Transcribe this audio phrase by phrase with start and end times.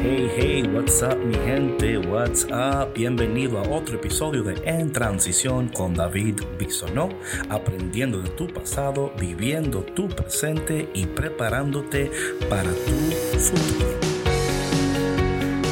[0.00, 2.94] Hey, hey, what's up mi gente, what's up?
[2.94, 7.08] Bienvenido a otro episodio de En Transición con David Bisonó,
[7.48, 12.12] aprendiendo de tu pasado, viviendo tu presente y preparándote
[12.48, 13.88] para tu futuro.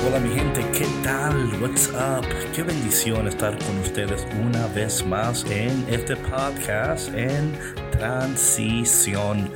[0.09, 1.49] Hola mi gente, ¿qué tal?
[1.63, 2.27] What's up?
[2.53, 7.57] Qué bendición estar con ustedes una vez más en este podcast en
[7.99, 9.51] transición.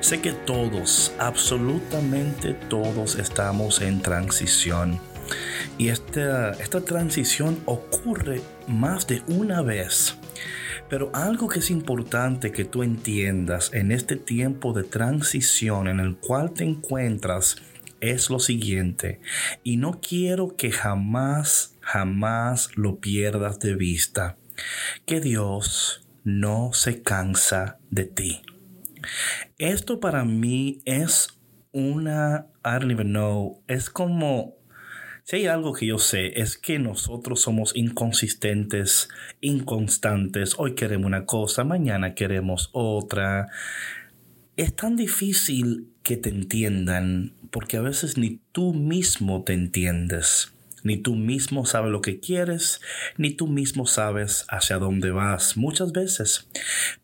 [0.00, 5.00] Sé que todos, absolutamente todos estamos en transición.
[5.78, 10.16] Y esta, esta transición ocurre más de una vez.
[10.88, 16.16] Pero algo que es importante que tú entiendas en este tiempo de transición en el
[16.16, 17.56] cual te encuentras
[18.00, 19.20] es lo siguiente,
[19.64, 24.36] y no quiero que jamás, jamás lo pierdas de vista,
[25.06, 28.42] que Dios no se cansa de ti.
[29.58, 31.38] Esto para mí es
[31.70, 34.56] una, I don't even know, es como,
[35.22, 39.08] si hay algo que yo sé, es que nosotros somos inconsistentes,
[39.40, 43.46] inconstantes, hoy queremos una cosa, mañana queremos otra.
[44.56, 50.55] Es tan difícil que te entiendan porque a veces ni tú mismo te entiendes.
[50.86, 52.80] Ni tú mismo sabes lo que quieres,
[53.16, 56.48] ni tú mismo sabes hacia dónde vas muchas veces.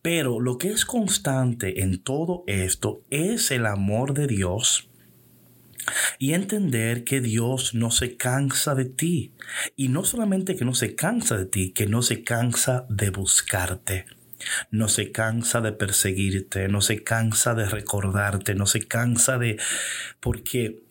[0.02, 4.88] Pero lo que es constante en todo esto es el amor de Dios
[6.20, 9.32] y entender que Dios no se cansa de ti.
[9.74, 14.06] Y no solamente que no se cansa de ti, que no se cansa de buscarte.
[14.70, 19.58] No se cansa de perseguirte, no se cansa de recordarte, no se cansa de...
[20.20, 20.84] porque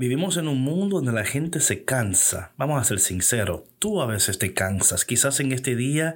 [0.00, 2.52] vivimos en un mundo donde la gente se cansa.
[2.56, 5.04] Vamos a ser sinceros, tú a veces te cansas.
[5.04, 6.14] Quizás en este día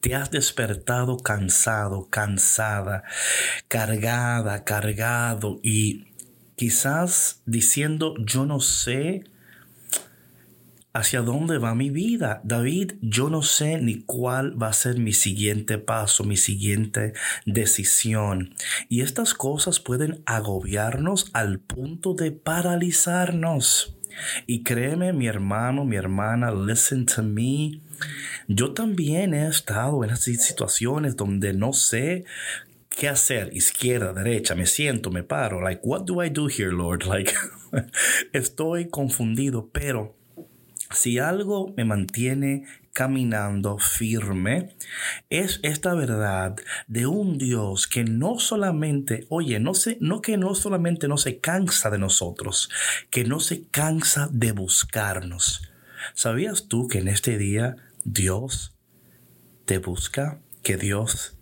[0.00, 3.02] te has despertado cansado, cansada,
[3.66, 6.06] cargada, cargado y
[6.54, 9.24] quizás diciendo yo no sé
[10.96, 12.40] hacia dónde va mi vida.
[12.44, 17.12] David, yo no sé ni cuál va a ser mi siguiente paso, mi siguiente
[17.44, 18.54] decisión.
[18.88, 23.94] Y estas cosas pueden agobiarnos al punto de paralizarnos.
[24.46, 27.80] Y créeme, mi hermano, mi hermana, listen to me.
[28.48, 32.24] Yo también he estado en esas situaciones donde no sé
[32.88, 37.04] qué hacer, izquierda, derecha, me siento, me paro, like, what do I do here, Lord?
[37.06, 37.34] Like,
[38.32, 40.16] estoy confundido, pero
[40.90, 44.74] si algo me mantiene caminando firme,
[45.28, 50.54] es esta verdad de un Dios que no solamente, oye, no, se, no que no
[50.54, 52.70] solamente no se cansa de nosotros,
[53.10, 55.70] que no se cansa de buscarnos.
[56.14, 58.74] ¿Sabías tú que en este día Dios
[59.66, 60.40] te busca?
[60.62, 61.35] Que Dios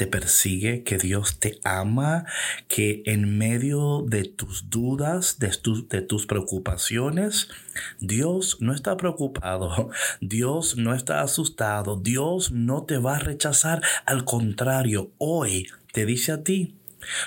[0.00, 2.24] te persigue, que Dios te ama,
[2.68, 5.52] que en medio de tus dudas, de,
[5.90, 7.50] de tus preocupaciones,
[7.98, 9.90] Dios no está preocupado,
[10.22, 16.32] Dios no está asustado, Dios no te va a rechazar, al contrario, hoy te dice
[16.32, 16.74] a ti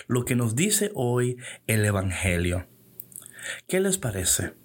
[0.08, 2.66] lo que nos dice hoy el Evangelio.
[3.68, 4.56] ¿Qué les parece?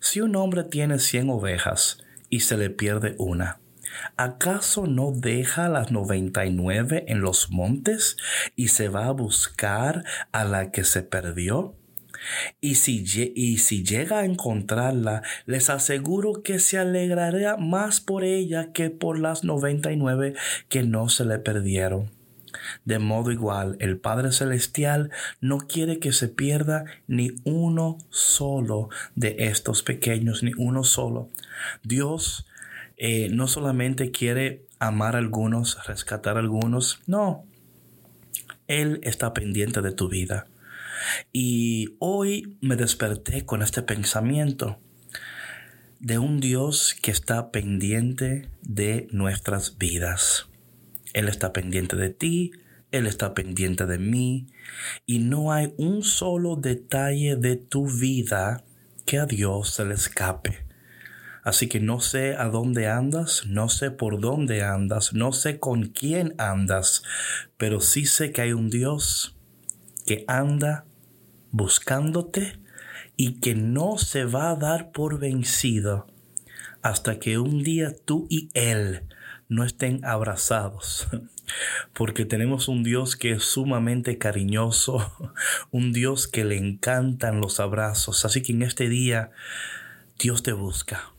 [0.00, 1.98] Si un hombre tiene cien ovejas
[2.30, 3.60] y se le pierde una,
[4.16, 8.16] ¿Acaso no deja las 99 en los montes
[8.56, 11.74] y se va a buscar a la que se perdió?
[12.60, 13.04] Y si,
[13.34, 19.18] y si llega a encontrarla, les aseguro que se alegrará más por ella que por
[19.18, 20.34] las 99
[20.68, 22.10] que no se le perdieron.
[22.84, 25.10] De modo igual, el Padre Celestial
[25.40, 31.28] no quiere que se pierda ni uno solo de estos pequeños, ni uno solo.
[31.82, 32.46] Dios
[33.04, 37.44] eh, no solamente quiere amar a algunos, rescatar a algunos, no.
[38.68, 40.46] Él está pendiente de tu vida.
[41.32, 44.78] Y hoy me desperté con este pensamiento
[45.98, 50.46] de un Dios que está pendiente de nuestras vidas.
[51.12, 52.52] Él está pendiente de ti,
[52.92, 54.46] Él está pendiente de mí,
[55.06, 58.62] y no hay un solo detalle de tu vida
[59.06, 60.71] que a Dios se le escape.
[61.42, 65.88] Así que no sé a dónde andas, no sé por dónde andas, no sé con
[65.88, 67.02] quién andas,
[67.56, 69.36] pero sí sé que hay un Dios
[70.06, 70.84] que anda
[71.50, 72.60] buscándote
[73.16, 76.06] y que no se va a dar por vencido
[76.80, 79.08] hasta que un día tú y Él
[79.48, 81.08] no estén abrazados.
[81.92, 85.12] Porque tenemos un Dios que es sumamente cariñoso,
[85.70, 88.24] un Dios que le encantan los abrazos.
[88.24, 89.30] Así que en este día
[90.18, 91.12] Dios te busca.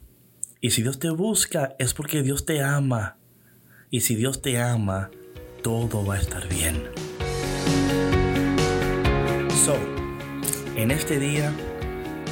[0.65, 3.17] Y si Dios te busca es porque Dios te ama.
[3.89, 5.11] Y si Dios te ama,
[5.61, 6.81] todo va a estar bien.
[9.65, 9.75] So,
[10.77, 11.51] en este día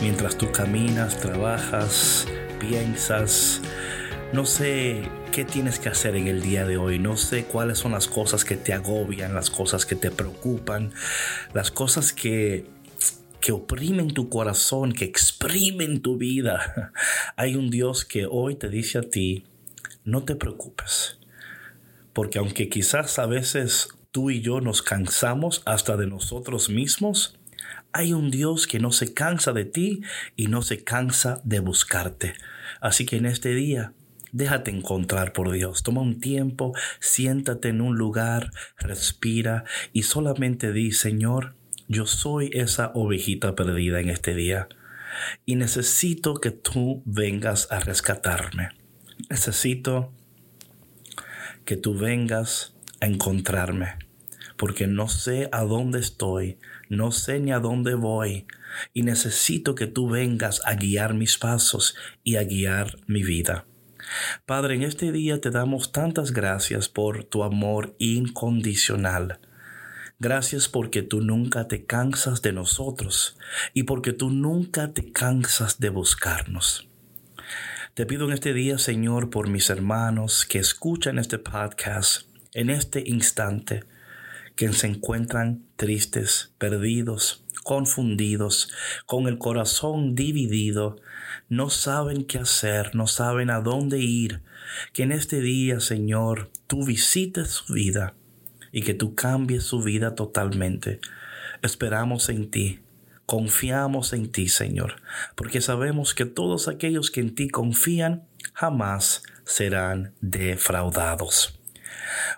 [0.01, 2.25] mientras tú caminas, trabajas,
[2.57, 3.59] piensas.
[4.31, 6.99] No sé qué tienes que hacer en el día de hoy.
[6.99, 10.93] No sé cuáles son las cosas que te agobian, las cosas que te preocupan,
[11.53, 12.65] las cosas que
[13.41, 16.93] que oprimen tu corazón, que exprimen tu vida.
[17.35, 19.45] Hay un Dios que hoy te dice a ti,
[20.05, 21.19] no te preocupes,
[22.13, 27.37] porque aunque quizás a veces tú y yo nos cansamos hasta de nosotros mismos,
[27.93, 30.01] hay un Dios que no se cansa de ti
[30.35, 32.33] y no se cansa de buscarte.
[32.79, 33.93] Así que en este día,
[34.31, 35.83] déjate encontrar por Dios.
[35.83, 41.55] Toma un tiempo, siéntate en un lugar, respira y solamente di, Señor,
[41.91, 44.69] yo soy esa ovejita perdida en este día
[45.45, 48.69] y necesito que tú vengas a rescatarme.
[49.29, 50.13] Necesito
[51.65, 53.97] que tú vengas a encontrarme,
[54.55, 58.47] porque no sé a dónde estoy, no sé ni a dónde voy,
[58.93, 63.65] y necesito que tú vengas a guiar mis pasos y a guiar mi vida.
[64.45, 69.39] Padre, en este día te damos tantas gracias por tu amor incondicional.
[70.23, 73.39] Gracias porque tú nunca te cansas de nosotros
[73.73, 76.87] y porque tú nunca te cansas de buscarnos.
[77.95, 83.03] Te pido en este día, Señor, por mis hermanos que escuchan este podcast en este
[83.03, 83.83] instante,
[84.55, 88.71] que se encuentran tristes, perdidos, confundidos,
[89.07, 91.01] con el corazón dividido,
[91.49, 94.43] no saben qué hacer, no saben a dónde ir,
[94.93, 98.13] que en este día, Señor, tú visites su vida
[98.71, 100.99] y que tú cambies su vida totalmente.
[101.61, 102.81] Esperamos en ti
[103.31, 104.95] Confiamos en ti, Señor,
[105.35, 111.57] porque sabemos que todos aquellos que en ti confían jamás serán defraudados.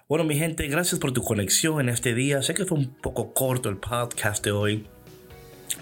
[0.07, 2.43] Bueno, mi gente, gracias por tu conexión en este día.
[2.43, 4.85] Sé que fue un poco corto el podcast de hoy,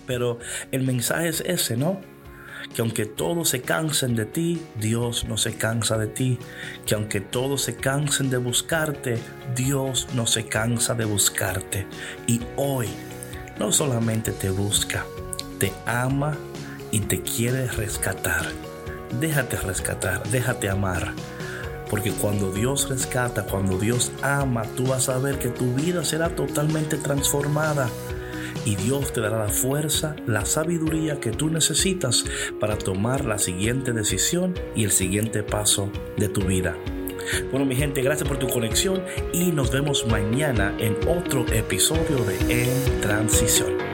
[0.08, 0.40] pero
[0.72, 2.00] el mensaje es ese, ¿no?
[2.74, 6.40] Que aunque todos se cansen de ti, Dios no se cansa de ti.
[6.86, 9.18] Que aunque todos se cansen de buscarte,
[9.56, 11.88] Dios no se cansa de buscarte.
[12.28, 12.88] Y hoy
[13.60, 15.06] no solamente te busca,
[15.60, 16.38] te ama
[16.92, 18.46] y te quiere rescatar.
[19.20, 21.14] Déjate rescatar, déjate amar.
[21.90, 26.30] Porque cuando Dios rescata, cuando Dios ama, tú vas a ver que tu vida será
[26.30, 27.90] totalmente transformada.
[28.66, 32.26] Y Dios te dará la fuerza, la sabiduría que tú necesitas
[32.60, 36.78] para tomar la siguiente decisión y el siguiente paso de tu vida.
[37.52, 39.04] Bueno, mi gente, gracias por tu conexión
[39.34, 43.91] y nos vemos mañana en otro episodio de En Transición.